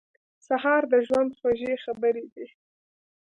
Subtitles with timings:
[0.45, 2.45] سهار د ژوند خوږې خبرې دي.